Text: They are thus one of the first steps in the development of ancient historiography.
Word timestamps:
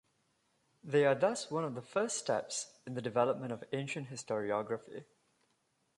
They 0.83 1.05
are 1.05 1.13
thus 1.13 1.51
one 1.51 1.63
of 1.63 1.75
the 1.75 1.81
first 1.83 2.17
steps 2.17 2.73
in 2.87 2.95
the 2.95 3.03
development 3.03 3.51
of 3.53 3.63
ancient 3.71 4.09
historiography. 4.09 5.05